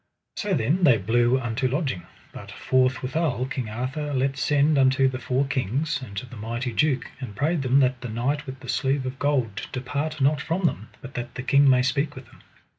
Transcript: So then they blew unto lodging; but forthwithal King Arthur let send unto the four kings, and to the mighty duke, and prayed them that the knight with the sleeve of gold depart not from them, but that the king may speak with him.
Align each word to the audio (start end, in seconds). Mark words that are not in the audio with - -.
So 0.35 0.55
then 0.55 0.83
they 0.83 0.97
blew 0.97 1.39
unto 1.39 1.67
lodging; 1.67 2.07
but 2.33 2.49
forthwithal 2.49 3.45
King 3.51 3.69
Arthur 3.69 4.15
let 4.15 4.35
send 4.35 4.79
unto 4.79 5.07
the 5.07 5.19
four 5.19 5.45
kings, 5.45 6.01
and 6.01 6.17
to 6.17 6.25
the 6.25 6.35
mighty 6.35 6.71
duke, 6.73 7.11
and 7.19 7.35
prayed 7.35 7.61
them 7.61 7.81
that 7.81 8.01
the 8.01 8.09
knight 8.09 8.47
with 8.47 8.61
the 8.61 8.67
sleeve 8.67 9.05
of 9.05 9.19
gold 9.19 9.67
depart 9.71 10.19
not 10.19 10.41
from 10.41 10.65
them, 10.65 10.89
but 11.03 11.13
that 11.13 11.35
the 11.35 11.43
king 11.43 11.69
may 11.69 11.83
speak 11.83 12.15
with 12.15 12.25
him. 12.29 12.41